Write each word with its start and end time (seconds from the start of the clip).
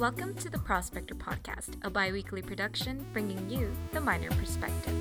Welcome 0.00 0.32
to 0.36 0.48
the 0.48 0.56
Prospector 0.56 1.14
Podcast, 1.16 1.74
a 1.82 1.90
bi 1.90 2.10
weekly 2.10 2.40
production 2.40 3.04
bringing 3.12 3.50
you 3.50 3.70
the 3.92 4.00
Miner 4.00 4.30
perspective. 4.30 4.94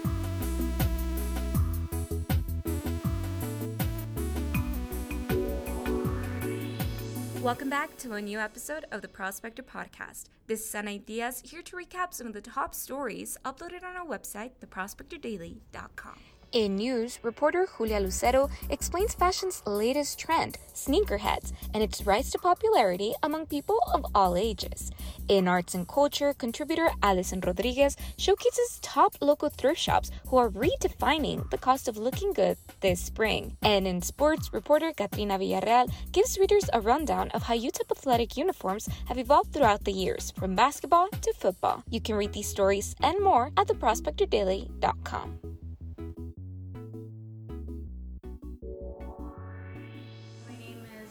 Welcome 7.42 7.70
back 7.70 7.96
to 8.00 8.12
a 8.12 8.22
new 8.22 8.40
episode 8.40 8.84
of 8.92 9.02
the 9.02 9.08
Prospector 9.08 9.64
Podcast. 9.64 10.26
This 10.48 10.68
is 10.68 10.76
Ana 10.76 11.00
Diaz 11.00 11.44
here 11.46 11.62
to 11.62 11.78
recap 11.78 12.14
some 12.14 12.28
of 12.28 12.34
the 12.34 12.42
top 12.42 12.76
stories 12.76 13.38
uploaded 13.46 13.86
on 13.86 13.96
our 13.96 14.06
website, 14.06 14.52
theprospectordaily.com. 14.62 16.20
In 16.52 16.78
news, 16.78 17.20
reporter 17.22 17.68
Julia 17.78 18.00
Lucero 18.00 18.50
explains 18.72 19.14
fashion's 19.14 19.62
latest 19.68 20.18
trend, 20.18 20.58
sneakerheads, 20.74 21.54
and 21.76 21.84
its 21.84 22.08
rise 22.08 22.32
to 22.32 22.40
popularity 22.40 23.14
among 23.22 23.46
people 23.46 23.78
of 23.94 24.04
all 24.16 24.36
ages. 24.36 24.90
In 25.28 25.48
arts 25.48 25.76
and 25.76 25.88
culture, 25.88 26.34
contributor 26.34 26.90
Alison 27.04 27.40
Rodriguez 27.42 27.96
showcases 28.18 28.80
top 28.82 29.14
local 29.22 29.50
thrift 29.50 29.80
shops 29.80 30.10
who 30.26 30.38
are 30.38 30.50
redefining 30.50 31.48
the 31.52 31.58
cost 31.60 31.88
of 31.88 31.98
looking 31.98 32.34
good 32.34 32.58
this 32.80 33.00
spring. 33.00 33.56
And 33.62 33.86
in 33.86 34.02
sports, 34.02 34.52
reporter 34.52 34.92
Katrina 34.92 35.38
Villarreal 35.38 35.92
gives 36.12 36.40
readers 36.40 36.68
a 36.74 36.82
rundown 36.82 37.30
of 37.36 37.44
how 37.44 37.56
UTEP 37.56 37.92
athletic 37.92 38.38
uniforms 38.38 38.90
have 39.06 39.20
evolved 39.20 39.54
throughout 39.54 39.84
the 39.84 39.94
years, 39.94 40.32
from 40.32 40.56
basketball 40.56 41.10
to 41.10 41.32
football. 41.34 41.84
You 41.92 42.02
can 42.02 42.16
read 42.16 42.34
these 42.34 42.50
stories 42.50 42.96
and 43.02 43.24
more 43.24 43.52
at 43.56 43.68
theprospectordaily.com. 43.68 45.49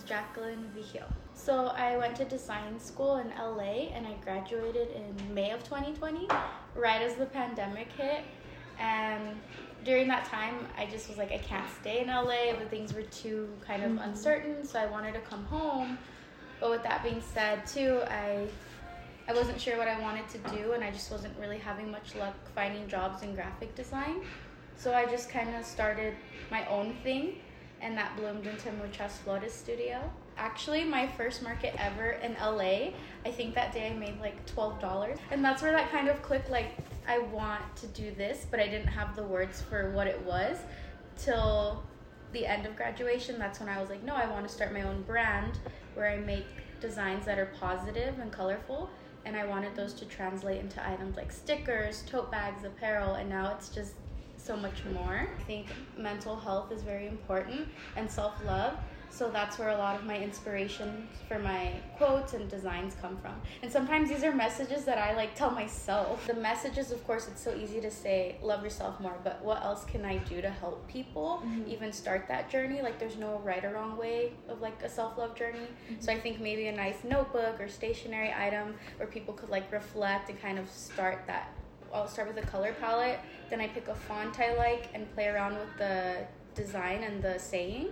Jacqueline 0.09 0.71
Vigil. 0.75 1.07
So 1.35 1.67
I 1.67 1.97
went 1.97 2.17
to 2.17 2.25
design 2.25 2.81
school 2.81 3.17
in 3.17 3.29
LA 3.39 3.91
and 3.95 4.07
I 4.07 4.15
graduated 4.25 4.89
in 4.93 5.35
May 5.35 5.51
of 5.51 5.63
2020, 5.65 6.29
right 6.75 7.03
as 7.03 7.15
the 7.15 7.27
pandemic 7.27 7.93
hit. 7.93 8.23
And 8.79 9.37
during 9.85 10.09
that 10.09 10.25
time, 10.25 10.67
I 10.77 10.87
just 10.87 11.09
was 11.09 11.19
like, 11.19 11.31
I 11.33 11.39
can't 11.39 11.69
stay 11.81 12.01
in 12.01 12.09
LA, 12.09 12.55
but 12.59 12.71
things 12.71 12.95
were 12.95 13.03
too 13.03 13.49
kind 13.67 13.83
of 13.83 13.93
mm-hmm. 13.93 14.09
uncertain, 14.09 14.65
so 14.65 14.79
I 14.79 14.87
wanted 14.87 15.15
to 15.15 15.21
come 15.21 15.45
home. 15.45 15.99
But 16.61 16.71
with 16.71 16.83
that 16.85 17.03
being 17.03 17.23
said, 17.35 17.67
too, 17.67 18.01
I 18.09 18.49
I 19.29 19.35
wasn't 19.35 19.61
sure 19.61 19.77
what 19.77 19.89
I 19.89 20.01
wanted 20.01 20.27
to 20.31 20.39
do, 20.57 20.73
and 20.73 20.83
I 20.83 20.91
just 20.91 21.11
wasn't 21.11 21.39
really 21.39 21.59
having 21.59 21.91
much 21.91 22.15
luck 22.15 22.35
finding 22.55 22.89
jobs 22.89 23.23
in 23.23 23.35
graphic 23.35 23.75
design. 23.75 24.23
So 24.75 24.95
I 24.95 25.05
just 25.05 25.29
kind 25.29 25.55
of 25.55 25.67
started 25.67 26.15
my 26.51 26.67
own 26.67 26.95
thing 27.03 27.35
and 27.81 27.97
that 27.97 28.17
bloomed 28.17 28.47
into 28.47 28.73
Muchas 28.73 29.17
Flores 29.19 29.53
Studio. 29.53 30.01
Actually, 30.37 30.85
my 30.85 31.07
first 31.07 31.43
market 31.43 31.75
ever 31.79 32.13
in 32.23 32.35
LA, 32.35 32.91
I 33.25 33.31
think 33.31 33.55
that 33.55 33.73
day 33.73 33.91
I 33.91 33.95
made 33.95 34.21
like 34.21 34.47
$12. 34.55 35.19
And 35.31 35.45
that's 35.45 35.63
where 35.63 35.73
that 35.73 35.91
kind 35.91 36.09
of 36.09 36.23
clicked 36.23 36.51
like, 36.51 36.77
I 37.07 37.19
want 37.19 37.63
to 37.77 37.87
do 37.89 38.13
this, 38.13 38.47
but 38.51 38.61
I 38.61 38.69
didn't 38.69 38.89
have 38.89 39.17
the 39.17 39.23
words 39.23 39.63
for 39.63 39.91
what 39.93 40.07
it 40.07 40.21
was 40.23 40.59
till 41.17 41.83
the 42.33 42.47
end 42.47 42.67
of 42.67 42.77
graduation. 42.77 43.39
That's 43.39 43.61
when 43.61 43.69
I 43.69 43.81
was 43.81 43.91
like, 43.91 44.03
no, 44.03 44.15
I 44.15 44.31
want 44.31 44.47
to 44.47 44.53
start 44.53 44.73
my 44.73 44.83
own 44.83 45.03
brand 45.03 45.59
where 45.95 46.11
I 46.11 46.19
make 46.19 46.47
designs 46.81 47.25
that 47.27 47.39
are 47.39 47.53
positive 47.59 48.19
and 48.19 48.31
colorful. 48.31 48.91
And 49.25 49.37
I 49.37 49.45
wanted 49.45 49.75
those 49.75 49.93
to 49.95 50.05
translate 50.05 50.61
into 50.61 50.87
items 50.87 51.17
like 51.17 51.33
stickers, 51.33 52.03
tote 52.07 52.31
bags, 52.31 52.65
apparel, 52.65 53.15
and 53.15 53.29
now 53.29 53.53
it's 53.55 53.69
just 53.69 53.95
so 54.39 54.57
much 54.57 54.85
more. 54.93 55.29
I 55.39 55.43
think 55.45 55.67
mental 55.97 56.37
health 56.37 56.73
is 56.73 56.83
very 56.83 57.07
important 57.07 57.69
and 57.97 58.11
self 58.11 58.35
love. 58.45 58.75
So 59.11 59.31
that's 59.31 59.59
where 59.59 59.71
a 59.71 59.77
lot 59.77 59.97
of 59.97 60.05
my 60.05 60.19
inspiration 60.19 61.09
for 61.27 61.39
my 61.39 61.73
quotes 61.97 62.35
and 62.35 62.49
designs 62.49 62.95
come 63.01 63.17
from. 63.17 63.35
And 63.63 63.73
sometimes 63.73 64.11
these 64.11 64.23
are 64.23 64.35
messages 64.35 64.85
that 64.85 64.99
I 64.99 65.17
like 65.17 65.35
tell 65.35 65.51
myself. 65.51 66.27
The 66.27 66.35
messages, 66.35 66.93
of 66.93 67.05
course, 67.07 67.27
it's 67.27 67.43
so 67.43 67.55
easy 67.55 67.81
to 67.81 67.91
say, 67.91 68.37
love 68.43 68.63
yourself 68.63 69.01
more, 69.01 69.17
but 69.25 69.43
what 69.43 69.63
else 69.63 69.85
can 69.85 70.05
I 70.05 70.19
do 70.19 70.41
to 70.41 70.51
help 70.51 70.87
people 70.89 71.43
mm-hmm. 71.45 71.69
even 71.69 71.93
start 71.93 72.29
that 72.29 72.51
journey? 72.51 72.83
Like, 72.83 72.99
there's 72.99 73.17
no 73.17 73.41
right 73.45 73.65
or 73.65 73.73
wrong 73.73 73.97
way 73.97 74.35
of 74.49 74.61
like 74.61 74.81
a 74.83 74.89
self 74.89 75.19
love 75.19 75.35
journey. 75.35 75.59
Mm-hmm. 75.59 76.01
So 76.01 76.13
I 76.13 76.21
think 76.21 76.41
maybe 76.41 76.69
a 76.69 76.77
nice 76.77 77.03
notebook 77.03 77.61
or 77.61 77.69
stationary 77.69 78.33
item 78.33 78.75
where 78.99 79.09
people 79.09 79.35
could 79.35 79.51
like 79.51 79.73
reflect 79.73 80.31
and 80.31 80.41
kind 80.41 80.59
of 80.59 80.71
start 80.71 81.25
that 81.27 81.58
I'll 81.93 82.09
start 82.09 82.29
with 82.29 82.43
a 82.43 82.47
color 82.47 82.75
palette, 82.81 83.19
then 83.51 83.61
I 83.61 83.69
pick 83.69 83.89
a 83.89 83.95
font 83.95 84.39
I 84.41 84.55
like 84.55 84.89
and 84.95 85.13
play 85.15 85.29
around 85.29 85.55
with 85.55 85.77
the 85.79 86.27
design 86.55 87.03
and 87.05 87.23
the 87.23 87.39
saying. 87.39 87.89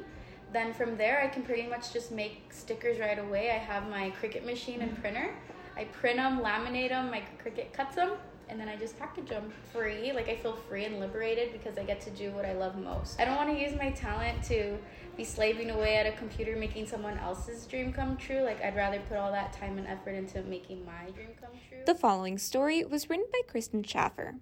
Then 0.52 0.72
from 0.72 0.96
there, 0.96 1.22
I 1.22 1.28
can 1.28 1.42
pretty 1.42 1.66
much 1.66 1.92
just 1.92 2.12
make 2.12 2.52
stickers 2.52 2.98
right 2.98 3.18
away. 3.18 3.50
I 3.50 3.58
have 3.58 3.88
my 3.88 4.12
Cricut 4.20 4.44
machine 4.44 4.80
and 4.80 4.92
mm-hmm. 4.92 5.00
printer. 5.00 5.34
I 5.76 5.84
print 5.84 6.16
them, 6.16 6.40
laminate 6.40 6.90
them, 6.90 7.10
my 7.10 7.22
Cricut 7.42 7.72
cuts 7.72 7.96
them, 7.96 8.12
and 8.48 8.60
then 8.60 8.68
I 8.68 8.76
just 8.76 8.98
package 8.98 9.28
them 9.28 9.52
free. 9.72 10.12
Like 10.12 10.28
I 10.28 10.36
feel 10.36 10.54
free 10.68 10.84
and 10.84 11.00
liberated 11.00 11.52
because 11.52 11.78
I 11.78 11.84
get 11.84 12.00
to 12.02 12.10
do 12.10 12.30
what 12.30 12.44
I 12.44 12.52
love 12.52 12.76
most. 12.76 13.20
I 13.20 13.24
don't 13.24 13.36
want 13.36 13.50
to 13.50 13.60
use 13.60 13.76
my 13.76 13.90
talent 13.90 14.42
to 14.44 14.78
be 15.16 15.24
slaving 15.24 15.70
away 15.70 15.96
at 15.96 16.06
a 16.06 16.12
computer 16.12 16.56
making 16.56 16.86
someone 16.86 17.18
else's 17.18 17.66
dream 17.66 17.92
come 17.92 18.16
true. 18.16 18.42
Like 18.42 18.62
I'd 18.62 18.76
rather 18.76 19.00
put 19.08 19.16
all 19.16 19.32
that 19.32 19.52
time 19.52 19.78
and 19.78 19.86
effort 19.86 20.12
into 20.12 20.42
making 20.42 20.84
my 20.84 21.10
dream 21.14 21.30
come 21.40 21.50
true. 21.68 21.78
The 21.86 21.94
following 21.94 22.38
story 22.38 22.84
was 22.84 23.08
written 23.08 23.26
by 23.32 23.40
Kristen 23.48 23.82
Scheaffer. 23.82 24.34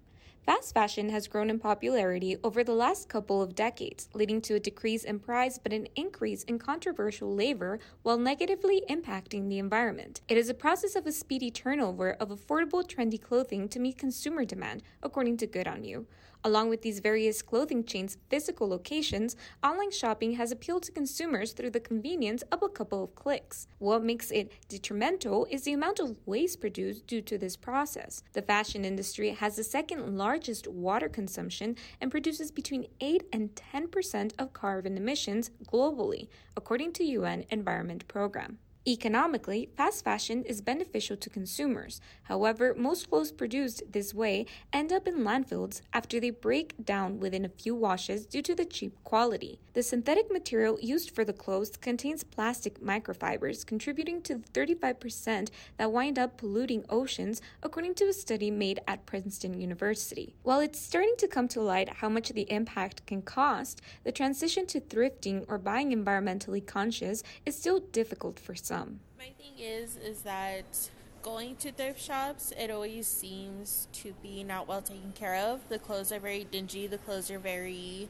Fast 0.45 0.75
fashion 0.75 1.09
has 1.09 1.27
grown 1.27 1.49
in 1.49 1.57
popularity 1.57 2.37
over 2.43 2.63
the 2.63 2.75
last 2.75 3.09
couple 3.09 3.41
of 3.41 3.55
decades, 3.55 4.09
leading 4.13 4.39
to 4.41 4.53
a 4.53 4.59
decrease 4.59 5.03
in 5.03 5.17
price 5.17 5.57
but 5.57 5.73
an 5.73 5.87
increase 5.95 6.43
in 6.43 6.59
controversial 6.59 7.33
labor 7.33 7.79
while 8.03 8.19
negatively 8.19 8.83
impacting 8.87 9.49
the 9.49 9.57
environment. 9.57 10.21
It 10.27 10.37
is 10.37 10.47
a 10.47 10.53
process 10.53 10.95
of 10.95 11.07
a 11.07 11.11
speedy 11.11 11.49
turnover 11.49 12.11
of 12.11 12.29
affordable, 12.29 12.87
trendy 12.87 13.19
clothing 13.19 13.67
to 13.69 13.79
meet 13.79 13.97
consumer 13.97 14.45
demand, 14.45 14.83
according 15.01 15.37
to 15.37 15.47
Good 15.47 15.67
On 15.67 15.83
You. 15.83 16.05
Along 16.45 16.69
with 16.69 16.83
these 16.83 16.99
various 16.99 17.41
clothing 17.41 17.83
chains' 17.83 18.19
physical 18.29 18.67
locations, 18.67 19.35
online 19.63 19.89
shopping 19.89 20.33
has 20.33 20.51
appealed 20.51 20.83
to 20.83 20.91
consumers 20.91 21.53
through 21.53 21.71
the 21.71 21.79
convenience 21.79 22.43
of 22.51 22.61
a 22.61 22.69
couple 22.69 23.03
of 23.03 23.15
clicks. 23.15 23.67
What 23.79 24.03
makes 24.03 24.29
it 24.29 24.51
detrimental 24.69 25.47
is 25.49 25.63
the 25.63 25.73
amount 25.73 25.99
of 25.99 26.19
waste 26.27 26.61
produced 26.61 27.07
due 27.07 27.23
to 27.23 27.39
this 27.39 27.57
process. 27.57 28.21
The 28.33 28.43
fashion 28.43 28.85
industry 28.85 29.31
has 29.31 29.55
the 29.55 29.63
second 29.63 30.19
largest 30.19 30.67
water 30.67 31.09
consumption 31.09 31.77
and 31.99 32.11
produces 32.11 32.51
between 32.51 32.89
8 33.01 33.23
and 33.33 33.49
10% 33.55 34.33
of 34.37 34.53
carbon 34.53 34.97
emissions 34.97 35.49
globally, 35.65 36.27
according 36.55 36.93
to 36.93 37.03
UN 37.03 37.45
Environment 37.49 38.07
Program. 38.07 38.59
Economically, 38.87 39.67
fast 39.75 40.03
fashion 40.03 40.43
is 40.43 40.61
beneficial 40.61 41.17
to 41.17 41.27
consumers. 41.27 41.99
However, 42.25 42.75
most 42.77 43.09
clothes 43.09 43.31
produced 43.31 43.81
this 43.91 44.13
way 44.13 44.45
end 44.71 44.93
up 44.93 45.07
in 45.07 45.23
landfills 45.23 45.81
after 45.91 46.19
they 46.19 46.29
break 46.29 46.75
down 46.85 47.19
within 47.19 47.43
a 47.43 47.49
few 47.49 47.73
washes 47.73 48.27
due 48.27 48.43
to 48.43 48.53
the 48.53 48.63
cheap 48.63 48.93
quality. 49.03 49.57
The 49.73 49.81
synthetic 49.81 50.31
material 50.31 50.77
used 50.79 51.09
for 51.09 51.25
the 51.25 51.33
clothes 51.33 51.75
contains 51.77 52.23
plastic 52.23 52.79
microfibers, 52.79 53.65
contributing 53.65 54.21
to 54.21 54.35
the 54.35 54.49
35% 54.49 55.49
that 55.77 55.91
wind 55.91 56.19
up 56.19 56.37
polluting 56.37 56.85
oceans, 56.87 57.41
according 57.63 57.95
to 57.95 58.05
a 58.05 58.13
study 58.13 58.51
made 58.51 58.81
at 58.87 59.07
Princeton 59.07 59.59
University. 59.59 60.35
While 60.43 60.59
it's 60.59 60.79
starting 60.79 61.15
to 61.17 61.27
come 61.27 61.47
to 61.47 61.59
light 61.59 61.89
how 61.89 62.09
much 62.09 62.29
the 62.29 62.49
impact 62.51 63.03
can 63.07 63.23
cost, 63.23 63.81
the 64.03 64.11
transition 64.11 64.67
to 64.67 64.79
thrifting 64.79 65.43
or 65.47 65.57
buying 65.57 65.91
environmentally 65.91 66.63
conscious 66.63 67.23
is 67.47 67.57
still 67.57 67.79
difficult 67.79 68.39
for 68.39 68.53
some 68.53 68.74
some. 68.77 68.99
My 69.17 69.29
thing 69.37 69.53
is, 69.59 69.97
is 69.97 70.21
that 70.21 70.89
going 71.21 71.55
to 71.57 71.71
thrift 71.71 72.01
shops, 72.01 72.53
it 72.57 72.69
always 72.69 73.07
seems 73.07 73.87
to 73.93 74.13
be 74.21 74.43
not 74.43 74.67
well 74.67 74.81
taken 74.81 75.11
care 75.13 75.35
of. 75.35 75.67
The 75.69 75.79
clothes 75.79 76.11
are 76.11 76.19
very 76.19 76.43
dingy. 76.43 76.87
The 76.87 76.99
clothes 76.99 77.31
are 77.31 77.39
very 77.39 78.09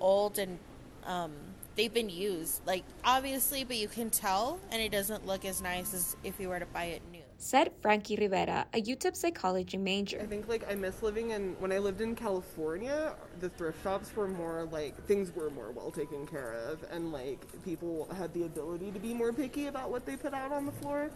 old 0.00 0.38
and 0.38 0.58
um, 1.06 1.32
they've 1.76 1.92
been 1.92 2.10
used. 2.10 2.66
Like 2.66 2.84
obviously, 3.04 3.64
but 3.64 3.76
you 3.76 3.88
can 3.88 4.10
tell, 4.10 4.58
and 4.70 4.82
it 4.82 4.90
doesn't 4.90 5.26
look 5.26 5.44
as 5.44 5.62
nice 5.62 5.94
as 5.94 6.16
if 6.24 6.40
you 6.40 6.48
were 6.48 6.58
to 6.58 6.66
buy 6.66 6.84
it 6.84 7.02
said 7.40 7.72
Frankie 7.80 8.16
Rivera, 8.16 8.66
a 8.74 8.82
UTEP 8.82 9.16
psychology 9.16 9.78
major. 9.78 10.20
I 10.20 10.26
think 10.26 10.46
like 10.46 10.70
I 10.70 10.74
miss 10.74 11.02
living 11.02 11.30
in 11.30 11.56
when 11.58 11.72
I 11.72 11.78
lived 11.78 12.02
in 12.02 12.14
California, 12.14 13.14
the 13.40 13.48
thrift 13.48 13.82
shops 13.82 14.14
were 14.14 14.28
more 14.28 14.68
like 14.70 14.94
things 15.06 15.34
were 15.34 15.48
more 15.50 15.72
well 15.72 15.90
taken 15.90 16.26
care 16.26 16.52
of 16.52 16.84
and 16.90 17.12
like 17.12 17.40
people 17.64 18.06
had 18.16 18.32
the 18.34 18.44
ability 18.44 18.92
to 18.92 19.00
be 19.00 19.14
more 19.14 19.32
picky 19.32 19.66
about 19.68 19.90
what 19.90 20.04
they 20.04 20.16
put 20.16 20.34
out 20.34 20.52
on 20.52 20.66
the 20.66 20.72
floor. 20.72 21.10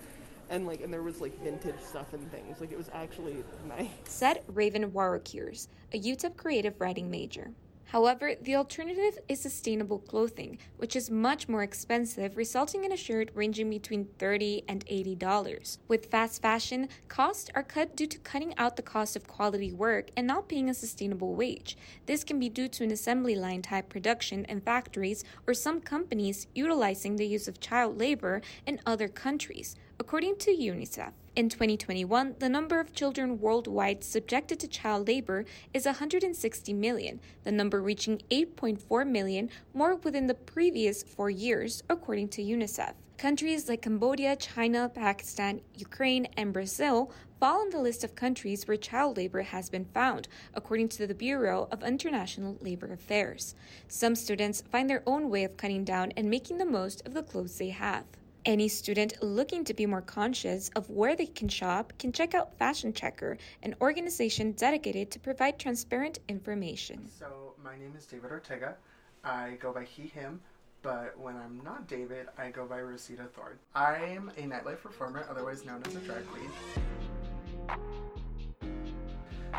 And 0.48 0.66
like 0.66 0.80
and 0.80 0.92
there 0.92 1.02
was 1.02 1.20
like 1.20 1.38
vintage 1.42 1.80
stuff 1.86 2.14
and 2.14 2.30
things. 2.32 2.58
Like 2.58 2.72
it 2.72 2.78
was 2.78 2.90
actually 2.94 3.44
nice. 3.68 3.88
Said 4.04 4.42
Raven 4.48 4.92
Warwickers, 4.92 5.68
a 5.92 6.00
UTEP 6.00 6.36
creative 6.36 6.80
writing 6.80 7.10
major. 7.10 7.50
However, 7.94 8.34
the 8.42 8.56
alternative 8.56 9.20
is 9.28 9.38
sustainable 9.38 10.00
clothing, 10.00 10.58
which 10.78 10.96
is 10.96 11.12
much 11.12 11.48
more 11.48 11.62
expensive, 11.62 12.36
resulting 12.36 12.82
in 12.82 12.90
a 12.90 12.96
shirt 12.96 13.30
ranging 13.34 13.70
between 13.70 14.08
30 14.18 14.64
and 14.66 14.84
$80. 14.86 15.78
With 15.86 16.10
fast 16.10 16.42
fashion, 16.42 16.88
costs 17.06 17.50
are 17.54 17.62
cut 17.62 17.94
due 17.94 18.08
to 18.08 18.18
cutting 18.18 18.52
out 18.58 18.74
the 18.74 18.82
cost 18.82 19.14
of 19.14 19.28
quality 19.28 19.70
work 19.70 20.10
and 20.16 20.26
not 20.26 20.48
paying 20.48 20.68
a 20.68 20.74
sustainable 20.74 21.36
wage. 21.36 21.76
This 22.06 22.24
can 22.24 22.40
be 22.40 22.48
due 22.48 22.66
to 22.66 22.82
an 22.82 22.90
assembly 22.90 23.36
line 23.36 23.62
type 23.62 23.88
production 23.88 24.44
in 24.46 24.60
factories 24.60 25.22
or 25.46 25.54
some 25.54 25.80
companies 25.80 26.48
utilizing 26.52 27.14
the 27.14 27.28
use 27.28 27.46
of 27.46 27.60
child 27.60 27.96
labor 27.96 28.42
in 28.66 28.80
other 28.84 29.06
countries, 29.06 29.76
according 30.00 30.38
to 30.38 30.50
UNICEF. 30.50 31.12
In 31.36 31.48
2021, 31.48 32.36
the 32.38 32.48
number 32.48 32.78
of 32.78 32.92
children 32.92 33.40
worldwide 33.40 34.04
subjected 34.04 34.60
to 34.60 34.68
child 34.68 35.08
labor 35.08 35.44
is 35.72 35.84
160 35.84 36.72
million, 36.74 37.20
the 37.42 37.50
number 37.50 37.82
reaching 37.82 38.22
8.4 38.30 39.04
million 39.04 39.50
more 39.72 39.96
within 39.96 40.28
the 40.28 40.34
previous 40.34 41.02
four 41.02 41.30
years, 41.30 41.82
according 41.90 42.28
to 42.28 42.42
UNICEF. 42.42 42.92
Countries 43.18 43.68
like 43.68 43.82
Cambodia, 43.82 44.36
China, 44.36 44.88
Pakistan, 44.88 45.60
Ukraine, 45.74 46.28
and 46.36 46.52
Brazil 46.52 47.10
fall 47.40 47.62
on 47.62 47.70
the 47.70 47.80
list 47.80 48.04
of 48.04 48.14
countries 48.14 48.68
where 48.68 48.76
child 48.76 49.16
labor 49.16 49.42
has 49.42 49.68
been 49.68 49.86
found, 49.86 50.28
according 50.54 50.88
to 50.90 51.04
the 51.04 51.16
Bureau 51.16 51.66
of 51.72 51.82
International 51.82 52.56
Labor 52.60 52.92
Affairs. 52.92 53.56
Some 53.88 54.14
students 54.14 54.62
find 54.70 54.88
their 54.88 55.02
own 55.04 55.30
way 55.30 55.42
of 55.42 55.56
cutting 55.56 55.82
down 55.82 56.12
and 56.16 56.30
making 56.30 56.58
the 56.58 56.64
most 56.64 57.04
of 57.04 57.12
the 57.12 57.24
clothes 57.24 57.58
they 57.58 57.70
have. 57.70 58.04
Any 58.46 58.68
student 58.68 59.14
looking 59.22 59.64
to 59.64 59.72
be 59.72 59.86
more 59.86 60.02
conscious 60.02 60.68
of 60.76 60.90
where 60.90 61.16
they 61.16 61.24
can 61.24 61.48
shop 61.48 61.94
can 61.98 62.12
check 62.12 62.34
out 62.34 62.58
Fashion 62.58 62.92
Checker, 62.92 63.38
an 63.62 63.74
organization 63.80 64.52
dedicated 64.52 65.10
to 65.12 65.18
provide 65.18 65.58
transparent 65.58 66.18
information. 66.28 67.08
So, 67.18 67.54
my 67.64 67.78
name 67.78 67.94
is 67.96 68.04
David 68.04 68.30
Ortega. 68.30 68.76
I 69.24 69.56
go 69.60 69.72
by 69.72 69.84
he, 69.84 70.02
him, 70.08 70.42
but 70.82 71.18
when 71.18 71.36
I'm 71.36 71.62
not 71.64 71.88
David, 71.88 72.26
I 72.36 72.50
go 72.50 72.66
by 72.66 72.82
Rosita 72.82 73.24
Thorne. 73.34 73.56
I'm 73.74 74.30
a 74.36 74.42
nightlife 74.42 74.82
performer, 74.82 75.24
otherwise 75.30 75.64
known 75.64 75.82
as 75.86 75.96
a 75.96 76.00
drag 76.00 76.26
queen. 76.26 76.50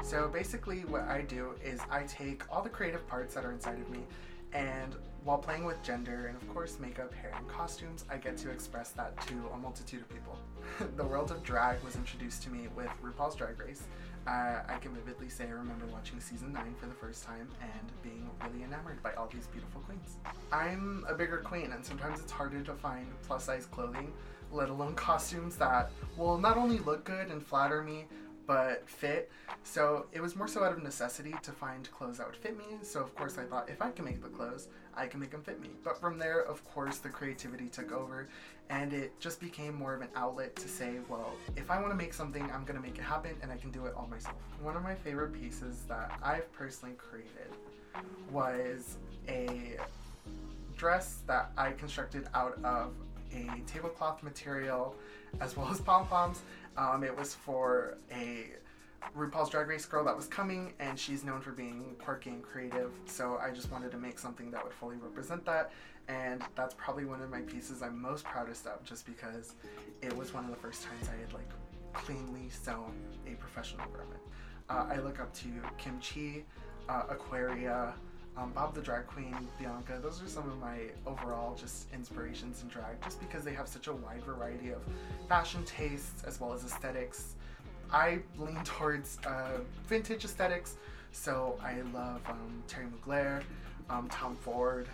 So 0.03 0.27
basically, 0.27 0.81
what 0.81 1.05
I 1.05 1.21
do 1.21 1.55
is 1.63 1.79
I 1.89 2.03
take 2.03 2.43
all 2.51 2.61
the 2.61 2.69
creative 2.69 3.07
parts 3.07 3.33
that 3.33 3.45
are 3.45 3.51
inside 3.51 3.79
of 3.79 3.89
me 3.89 4.03
and 4.55 4.95
while 5.25 5.37
playing 5.37 5.65
with 5.65 5.81
gender 5.83 6.27
and, 6.27 6.41
of 6.41 6.47
course, 6.53 6.77
makeup, 6.79 7.13
hair, 7.13 7.33
and 7.35 7.47
costumes, 7.49 8.05
I 8.09 8.17
get 8.17 8.37
to 8.37 8.51
express 8.51 8.91
that 8.91 9.19
to 9.27 9.33
a 9.53 9.57
multitude 9.57 10.01
of 10.01 10.09
people. 10.09 10.37
the 10.95 11.03
world 11.03 11.31
of 11.31 11.43
drag 11.43 11.83
was 11.83 11.95
introduced 11.95 12.43
to 12.43 12.49
me 12.49 12.67
with 12.75 12.89
RuPaul's 13.03 13.35
Drag 13.35 13.59
Race. 13.59 13.83
Uh, 14.27 14.61
I 14.67 14.77
can 14.81 14.93
vividly 14.93 15.29
say 15.29 15.45
I 15.45 15.49
remember 15.49 15.85
watching 15.87 16.19
season 16.19 16.53
9 16.53 16.75
for 16.79 16.85
the 16.85 16.93
first 16.93 17.25
time 17.25 17.49
and 17.61 17.91
being 18.01 18.29
really 18.47 18.63
enamored 18.63 19.03
by 19.03 19.13
all 19.13 19.27
these 19.27 19.47
beautiful 19.47 19.81
queens. 19.81 20.17
I'm 20.51 21.05
a 21.09 21.13
bigger 21.13 21.37
queen, 21.37 21.71
and 21.73 21.83
sometimes 21.83 22.19
it's 22.19 22.31
harder 22.31 22.61
to 22.61 22.73
find 22.73 23.07
plus 23.27 23.45
size 23.45 23.65
clothing, 23.65 24.13
let 24.51 24.69
alone 24.69 24.95
costumes 24.95 25.57
that 25.57 25.91
will 26.17 26.37
not 26.37 26.55
only 26.55 26.79
look 26.79 27.03
good 27.03 27.27
and 27.27 27.45
flatter 27.45 27.83
me, 27.83 28.05
but 28.47 28.87
fit. 28.87 29.31
So 29.63 30.05
it 30.11 30.21
was 30.21 30.35
more 30.35 30.47
so 30.47 30.63
out 30.63 30.71
of 30.71 30.83
necessity 30.83 31.33
to 31.41 31.51
find 31.51 31.89
clothes 31.91 32.17
that 32.17 32.27
would 32.27 32.35
fit 32.35 32.57
me. 32.57 32.65
So 32.81 33.01
of 33.01 33.13
course 33.15 33.37
I 33.37 33.43
thought 33.43 33.69
if 33.69 33.81
I 33.81 33.91
can 33.91 34.05
make 34.05 34.21
the 34.21 34.29
clothes, 34.29 34.67
I 34.95 35.07
can 35.07 35.19
make 35.19 35.31
them 35.31 35.41
fit 35.41 35.59
me. 35.61 35.69
But 35.83 35.99
from 35.99 36.17
there, 36.17 36.41
of 36.41 36.63
course, 36.65 36.99
the 36.99 37.09
creativity 37.09 37.67
took 37.67 37.91
over 37.91 38.27
and 38.69 38.93
it 38.93 39.19
just 39.19 39.39
became 39.39 39.75
more 39.75 39.93
of 39.93 40.01
an 40.01 40.07
outlet 40.15 40.55
to 40.55 40.67
say, 40.67 40.93
well, 41.09 41.33
if 41.55 41.69
I 41.69 41.79
want 41.79 41.91
to 41.91 41.97
make 41.97 42.13
something, 42.13 42.43
I'm 42.43 42.63
going 42.63 42.77
to 42.77 42.81
make 42.81 42.97
it 42.97 43.03
happen 43.03 43.35
and 43.41 43.51
I 43.51 43.57
can 43.57 43.71
do 43.71 43.85
it 43.85 43.93
all 43.95 44.07
myself. 44.07 44.35
One 44.61 44.75
of 44.75 44.83
my 44.83 44.95
favorite 44.95 45.33
pieces 45.33 45.83
that 45.87 46.17
I've 46.23 46.51
personally 46.53 46.95
created 46.95 47.51
was 48.31 48.97
a 49.27 49.77
dress 50.77 51.19
that 51.27 51.51
I 51.57 51.71
constructed 51.71 52.27
out 52.33 52.57
of 52.63 52.91
a 53.33 53.49
tablecloth 53.67 54.23
material 54.23 54.95
as 55.41 55.57
well 55.57 55.69
as 55.69 55.79
pom 55.81 56.07
poms 56.07 56.41
um, 56.77 57.03
it 57.03 57.15
was 57.15 57.33
for 57.33 57.97
a 58.11 58.47
RuPaul's 59.15 59.49
Drag 59.49 59.67
Race 59.67 59.85
girl 59.85 60.03
that 60.05 60.15
was 60.15 60.27
coming, 60.27 60.73
and 60.79 60.97
she's 60.99 61.23
known 61.23 61.41
for 61.41 61.51
being 61.51 61.95
quirky 61.99 62.31
and 62.31 62.43
creative. 62.43 62.91
So 63.05 63.37
I 63.41 63.51
just 63.51 63.71
wanted 63.71 63.91
to 63.91 63.97
make 63.97 64.17
something 64.19 64.51
that 64.51 64.63
would 64.63 64.73
fully 64.73 64.97
represent 64.97 65.45
that, 65.45 65.71
and 66.07 66.43
that's 66.55 66.73
probably 66.75 67.05
one 67.05 67.21
of 67.21 67.29
my 67.29 67.41
pieces 67.41 67.81
I'm 67.81 68.01
most 68.01 68.25
proudest 68.25 68.65
of, 68.67 68.83
just 68.83 69.05
because 69.05 69.53
it 70.01 70.15
was 70.15 70.33
one 70.33 70.43
of 70.45 70.49
the 70.49 70.57
first 70.57 70.83
times 70.83 71.07
I 71.07 71.19
had 71.19 71.33
like 71.33 71.49
cleanly 71.93 72.49
sewn 72.49 72.93
a 73.27 73.35
professional 73.35 73.87
garment. 73.87 74.21
Uh, 74.69 74.87
I 74.89 74.99
look 74.99 75.19
up 75.19 75.33
to 75.35 75.47
Kim 75.77 75.99
Chi, 75.99 76.43
uh, 76.89 77.03
Aquaria, 77.09 77.93
um, 78.37 78.51
Bob 78.51 78.73
the 78.73 78.81
Drag 78.81 79.07
Queen, 79.07 79.35
Bianca, 79.57 79.99
those 80.01 80.21
are 80.21 80.27
some 80.27 80.49
of 80.49 80.59
my 80.59 80.77
overall 81.07 81.55
just 81.55 81.91
inspirations 81.93 82.61
in 82.61 82.67
drag, 82.67 83.01
just 83.03 83.19
because 83.19 83.43
they 83.43 83.53
have 83.53 83.67
such 83.67 83.87
a 83.87 83.93
wide 83.93 84.23
variety 84.23 84.71
of 84.71 84.81
fashion 85.29 85.63
tastes 85.65 86.23
as 86.25 86.39
well 86.39 86.53
as 86.53 86.63
aesthetics. 86.65 87.35
I 87.91 88.19
lean 88.37 88.61
towards 88.63 89.19
uh, 89.25 89.59
vintage 89.87 90.25
aesthetics, 90.25 90.75
so 91.11 91.57
I 91.63 91.81
love 91.93 92.21
um, 92.27 92.63
Thierry 92.67 92.87
Mugler, 92.87 93.41
um, 93.89 94.09
Tom 94.09 94.35
Ford. 94.35 94.87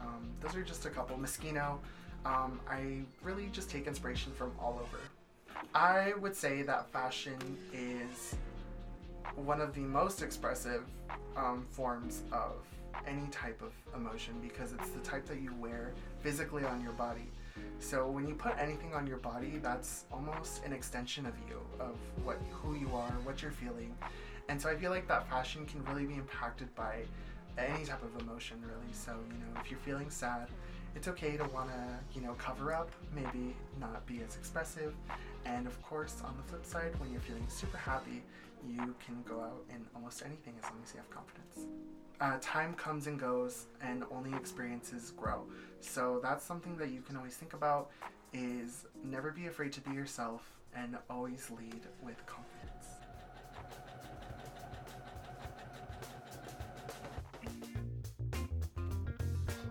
Um, 0.00 0.28
those 0.40 0.54
are 0.54 0.62
just 0.62 0.86
a 0.86 0.90
couple. 0.90 1.16
Moschino. 1.16 1.78
Um, 2.24 2.60
I 2.68 3.00
really 3.22 3.48
just 3.52 3.70
take 3.70 3.86
inspiration 3.86 4.32
from 4.32 4.52
all 4.60 4.80
over. 4.80 4.98
I 5.74 6.12
would 6.20 6.36
say 6.36 6.62
that 6.62 6.90
fashion 6.90 7.38
is 7.72 8.36
one 9.34 9.60
of 9.60 9.74
the 9.74 9.80
most 9.80 10.22
expressive 10.22 10.84
um, 11.36 11.66
forms 11.70 12.22
of 12.32 12.54
any 13.06 13.26
type 13.28 13.62
of 13.62 13.72
emotion 13.98 14.34
because 14.42 14.72
it's 14.72 14.90
the 14.90 15.00
type 15.00 15.26
that 15.26 15.40
you 15.40 15.52
wear 15.58 15.92
physically 16.20 16.64
on 16.64 16.80
your 16.80 16.92
body. 16.92 17.30
So 17.78 18.08
when 18.08 18.26
you 18.26 18.34
put 18.34 18.54
anything 18.58 18.94
on 18.94 19.06
your 19.06 19.18
body, 19.18 19.58
that's 19.62 20.04
almost 20.12 20.64
an 20.64 20.72
extension 20.72 21.26
of 21.26 21.34
you, 21.48 21.60
of 21.80 21.96
what 22.24 22.38
who 22.50 22.74
you 22.74 22.90
are, 22.94 23.12
what 23.24 23.42
you're 23.42 23.50
feeling. 23.50 23.94
And 24.48 24.60
so 24.60 24.68
I 24.68 24.76
feel 24.76 24.90
like 24.90 25.08
that 25.08 25.28
fashion 25.28 25.66
can 25.66 25.84
really 25.84 26.06
be 26.06 26.14
impacted 26.14 26.74
by 26.74 27.02
any 27.58 27.84
type 27.84 28.02
of 28.02 28.20
emotion 28.22 28.56
really. 28.62 28.92
So, 28.92 29.12
you 29.30 29.38
know, 29.38 29.60
if 29.60 29.70
you're 29.70 29.80
feeling 29.80 30.10
sad, 30.10 30.48
it's 30.94 31.08
okay 31.08 31.36
to 31.36 31.44
want 31.44 31.68
to, 31.68 32.18
you 32.18 32.24
know, 32.24 32.32
cover 32.34 32.72
up, 32.72 32.90
maybe 33.14 33.54
not 33.80 34.06
be 34.06 34.20
as 34.26 34.36
expressive. 34.36 34.94
And 35.44 35.66
of 35.66 35.80
course, 35.82 36.22
on 36.24 36.34
the 36.36 36.42
flip 36.44 36.64
side, 36.64 36.98
when 36.98 37.10
you're 37.12 37.20
feeling 37.20 37.46
super 37.48 37.78
happy, 37.78 38.22
you 38.66 38.94
can 39.04 39.22
go 39.28 39.40
out 39.40 39.64
in 39.70 39.84
almost 39.94 40.22
anything 40.24 40.54
as 40.62 40.64
long 40.64 40.80
as 40.82 40.92
you 40.92 40.98
have 40.98 41.10
confidence 41.10 41.66
uh, 42.20 42.38
time 42.40 42.74
comes 42.74 43.06
and 43.06 43.18
goes 43.18 43.66
and 43.80 44.04
only 44.10 44.34
experiences 44.34 45.12
grow 45.16 45.42
so 45.80 46.20
that's 46.22 46.44
something 46.44 46.76
that 46.76 46.90
you 46.90 47.00
can 47.00 47.16
always 47.16 47.36
think 47.36 47.52
about 47.52 47.90
is 48.32 48.86
never 49.04 49.30
be 49.30 49.46
afraid 49.46 49.72
to 49.72 49.80
be 49.80 49.92
yourself 49.92 50.50
and 50.74 50.96
always 51.08 51.50
lead 51.50 51.82
with 52.02 52.24
confidence 52.26 52.66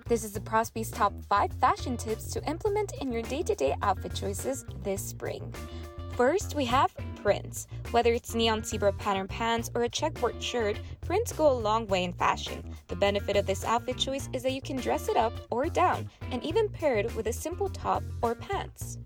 This 0.07 0.23
is 0.23 0.33
the 0.33 0.41
Prosby's 0.41 0.91
top 0.91 1.13
5 1.29 1.51
fashion 1.53 1.97
tips 1.97 2.31
to 2.33 2.47
implement 2.47 2.93
in 3.01 3.11
your 3.11 3.23
day 3.23 3.41
to 3.41 3.55
day 3.55 3.75
outfit 3.81 4.13
choices 4.13 4.63
this 4.83 5.01
spring. 5.01 5.51
First, 6.15 6.53
we 6.53 6.63
have 6.65 6.95
prints. 7.23 7.65
Whether 7.89 8.13
it's 8.13 8.35
neon 8.35 8.63
zebra 8.63 8.93
pattern 8.93 9.27
pants 9.27 9.71
or 9.73 9.81
a 9.81 9.89
checkerboard 9.89 10.41
shirt, 10.41 10.79
prints 11.05 11.31
go 11.31 11.49
a 11.49 11.53
long 11.53 11.87
way 11.87 12.03
in 12.03 12.13
fashion. 12.13 12.75
The 12.87 12.95
benefit 12.95 13.37
of 13.37 13.45
this 13.45 13.63
outfit 13.63 13.97
choice 13.97 14.27
is 14.33 14.43
that 14.43 14.53
you 14.53 14.61
can 14.61 14.75
dress 14.77 15.07
it 15.07 15.15
up 15.15 15.33
or 15.51 15.67
down, 15.67 16.09
and 16.31 16.43
even 16.43 16.67
pair 16.67 16.97
it 16.97 17.15
with 17.15 17.27
a 17.27 17.33
simple 17.33 17.69
top 17.69 18.03
or 18.21 18.35
pants. 18.35 18.97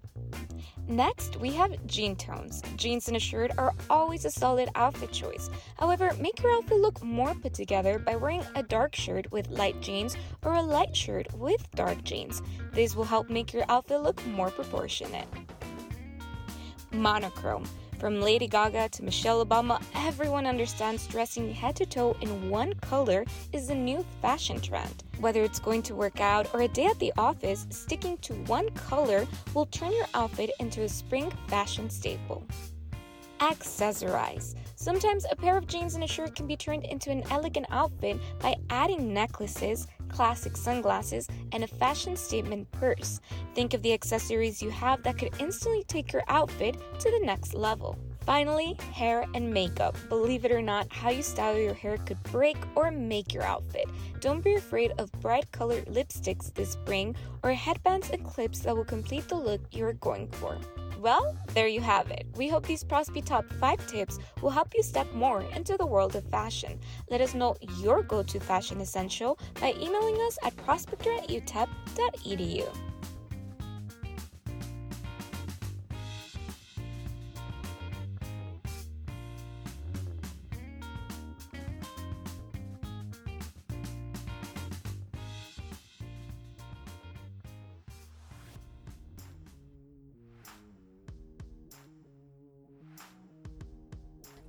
Next, 0.87 1.37
we 1.37 1.51
have 1.51 1.85
jean 1.85 2.15
tones. 2.15 2.63
Jeans 2.75 3.07
and 3.07 3.17
a 3.17 3.19
shirt 3.19 3.51
are 3.59 3.75
always 3.91 4.25
a 4.25 4.31
solid 4.31 4.69
outfit 4.73 5.11
choice. 5.11 5.49
However, 5.77 6.11
make 6.19 6.41
your 6.41 6.51
outfit 6.51 6.79
look 6.79 7.03
more 7.03 7.35
put 7.35 7.53
together 7.53 7.99
by 7.99 8.15
wearing 8.15 8.43
a 8.55 8.63
dark 8.63 8.95
shirt 8.95 9.31
with 9.31 9.49
light 9.49 9.79
jeans 9.81 10.17
or 10.43 10.55
a 10.55 10.61
light 10.61 10.95
shirt 10.95 11.31
with 11.35 11.69
dark 11.75 12.03
jeans. 12.03 12.41
This 12.73 12.95
will 12.95 13.03
help 13.03 13.29
make 13.29 13.53
your 13.53 13.65
outfit 13.69 14.01
look 14.01 14.25
more 14.25 14.49
proportionate. 14.49 15.27
Monochrome. 16.91 17.67
From 17.99 18.21
Lady 18.21 18.47
Gaga 18.47 18.87
to 18.93 19.03
Michelle 19.03 19.45
Obama, 19.45 19.83
everyone 19.93 20.45
understands 20.45 21.05
dressing 21.05 21.53
head 21.53 21.75
to 21.75 21.85
toe 21.85 22.15
in 22.21 22.49
one 22.49 22.73
color 22.75 23.25
is 23.51 23.67
the 23.67 23.75
new 23.75 24.05
fashion 24.21 24.61
trend. 24.61 25.03
Whether 25.19 25.43
it's 25.43 25.59
going 25.59 25.81
to 25.81 25.95
work 25.95 26.21
out 26.21 26.47
or 26.53 26.61
a 26.61 26.69
day 26.69 26.85
at 26.85 26.97
the 26.99 27.11
office, 27.17 27.67
sticking 27.71 28.17
to 28.19 28.35
one 28.45 28.69
color 28.69 29.27
will 29.53 29.65
turn 29.65 29.91
your 29.91 30.05
outfit 30.13 30.49
into 30.61 30.83
a 30.83 30.89
spring 30.89 31.29
fashion 31.47 31.89
staple. 31.89 32.45
Accessorize. 33.41 34.55
Sometimes 34.75 35.25
a 35.29 35.35
pair 35.35 35.57
of 35.57 35.67
jeans 35.67 35.95
and 35.95 36.03
a 36.05 36.07
shirt 36.07 36.37
can 36.37 36.47
be 36.47 36.55
turned 36.55 36.85
into 36.85 37.11
an 37.11 37.23
elegant 37.31 37.65
outfit 37.69 38.17
by 38.39 38.55
adding 38.69 39.13
necklaces, 39.13 39.87
classic 40.09 40.57
sunglasses, 40.57 41.27
and 41.51 41.63
a 41.63 41.67
fashion 41.67 42.15
statement 42.15 42.69
purse. 42.71 43.19
Think 43.55 43.73
of 43.73 43.81
the 43.81 43.93
accessories 43.93 44.61
you 44.61 44.69
have 44.69 45.03
that 45.03 45.17
could 45.17 45.33
instantly 45.39 45.83
take 45.85 46.11
your 46.11 46.23
outfit 46.27 46.75
to 46.99 47.11
the 47.11 47.25
next 47.25 47.53
level. 47.53 47.97
Finally, 48.25 48.77
hair 48.93 49.25
and 49.33 49.51
makeup. 49.51 49.97
Believe 50.07 50.45
it 50.45 50.51
or 50.51 50.61
not, 50.61 50.91
how 50.91 51.09
you 51.09 51.23
style 51.23 51.57
your 51.57 51.73
hair 51.73 51.97
could 51.97 52.21
break 52.23 52.57
or 52.75 52.91
make 52.91 53.33
your 53.33 53.43
outfit. 53.43 53.85
Don't 54.19 54.43
be 54.43 54.53
afraid 54.53 54.91
of 54.99 55.11
bright 55.13 55.51
colored 55.51 55.85
lipsticks 55.85 56.53
this 56.53 56.73
spring 56.73 57.15
or 57.41 57.53
headbands 57.53 58.09
and 58.11 58.23
clips 58.23 58.59
that 58.59 58.75
will 58.75 58.85
complete 58.85 59.27
the 59.27 59.35
look 59.35 59.61
you're 59.71 59.93
going 59.93 60.27
for. 60.27 60.59
Well, 60.99 61.37
there 61.53 61.69
you 61.69 61.79
have 61.79 62.11
it. 62.11 62.27
We 62.35 62.49
hope 62.49 62.65
these 62.65 62.83
Prosby 62.83 63.21
Top 63.21 63.45
5 63.53 63.87
tips 63.87 64.19
will 64.41 64.49
help 64.49 64.73
you 64.75 64.83
step 64.83 65.09
more 65.13 65.41
into 65.55 65.77
the 65.77 65.85
world 65.85 66.17
of 66.17 66.25
fashion. 66.25 66.77
Let 67.09 67.21
us 67.21 67.33
know 67.33 67.55
your 67.77 68.03
go 68.03 68.21
to 68.21 68.39
fashion 68.39 68.81
essential 68.81 69.39
by 69.61 69.73
emailing 69.79 70.17
us 70.27 70.37
at 70.43 70.57
prospector 70.57 71.15
at 71.15 71.29
utep.edu. 71.29 72.88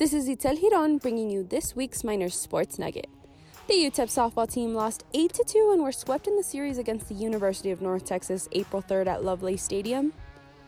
This 0.00 0.14
is 0.14 0.30
Itzel 0.30 0.58
Hiron 0.58 0.96
bringing 0.96 1.28
you 1.28 1.44
this 1.44 1.76
week's 1.76 2.02
Miners 2.02 2.34
Sports 2.34 2.78
Nugget. 2.78 3.10
The 3.68 3.74
UTEP 3.74 4.08
softball 4.08 4.50
team 4.50 4.72
lost 4.72 5.04
8 5.12 5.38
2 5.46 5.72
and 5.74 5.82
were 5.82 5.92
swept 5.92 6.26
in 6.26 6.38
the 6.38 6.42
series 6.42 6.78
against 6.78 7.10
the 7.10 7.14
University 7.14 7.70
of 7.70 7.82
North 7.82 8.06
Texas 8.06 8.48
April 8.52 8.80
3rd 8.80 9.08
at 9.08 9.24
Lovelace 9.24 9.62
Stadium. 9.62 10.14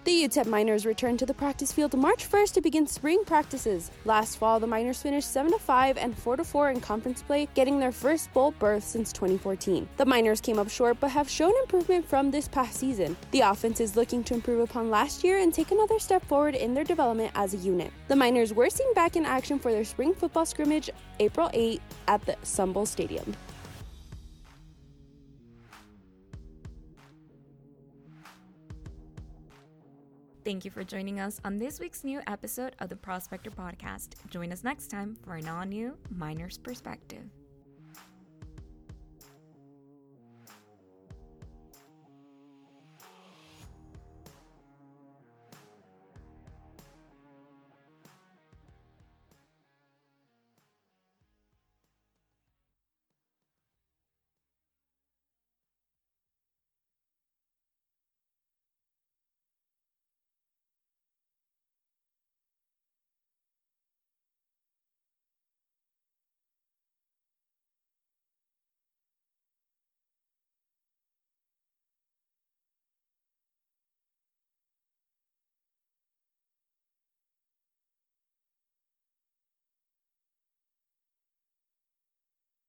The 0.05 0.25
UTEP 0.25 0.47
Miners 0.47 0.85
returned 0.85 1.21
to 1.21 1.27
the 1.27 1.33
practice 1.33 1.71
field 1.71 1.97
March 1.97 2.29
1st 2.29 2.55
to 2.55 2.61
begin 2.61 2.89
spring 2.89 3.23
practices. 3.25 3.93
Last 4.05 4.37
fall, 4.37 4.59
the 4.59 4.67
Miners 4.67 5.01
finished 5.01 5.31
7 5.31 5.57
5 5.57 5.97
and 5.97 6.19
4 6.19 6.39
4 6.39 6.71
in 6.71 6.81
conference 6.81 7.23
play, 7.23 7.47
getting 7.55 7.79
their 7.79 7.93
first 7.93 8.33
bowl 8.33 8.51
berth 8.59 8.83
since 8.83 9.13
2014. 9.13 9.89
The 9.99 10.05
Miners 10.05 10.41
came 10.41 10.59
up 10.59 10.69
short 10.69 10.99
but 10.99 11.13
have 11.13 11.31
shown 11.31 11.53
improvement 11.63 12.05
from 12.05 12.33
this 12.33 12.49
past 12.49 12.81
season. 12.81 13.17
The 13.31 13.43
offense 13.43 13.79
is 13.79 13.95
looking 13.95 14.25
to 14.25 14.35
improve 14.35 14.69
upon 14.69 14.91
last 14.91 15.23
year 15.23 15.39
and 15.39 15.55
take 15.55 15.71
another 15.71 16.01
step 16.01 16.25
forward 16.27 16.57
in 16.57 16.75
their 16.75 16.83
development 16.83 17.31
as 17.37 17.55
a 17.55 17.59
unit. 17.59 17.93
The 18.09 18.17
Miners 18.17 18.53
were 18.53 18.71
seen 18.71 18.93
back 18.95 19.15
in 19.15 19.25
action 19.25 19.61
for 19.61 19.71
their 19.71 19.85
spring 19.85 20.15
football 20.15 20.47
scrimmage 20.47 20.91
April 21.21 21.49
8 21.55 21.81
at 22.09 22.27
the 22.27 22.37
Sun 22.43 22.73
Bowl 22.73 22.87
Stadium. 22.87 23.37
Thank 30.45 30.65
you 30.65 30.73
for 30.73 30.83
joining 30.83 31.21
us 31.21 31.41
on 31.45 31.59
this 31.59 31.79
week's 31.79 32.03
new 32.03 32.21
episode 32.27 32.75
of 32.81 32.89
the 32.89 32.97
Prospector 32.97 33.51
Podcast. 33.53 34.15
Join 34.29 34.51
us 34.51 34.65
next 34.65 34.89
time 34.89 35.17
for 35.25 35.37
an 35.37 35.49
all 35.49 35.65
new 35.65 35.97
Miner's 36.11 36.59
Perspective. 36.59 37.42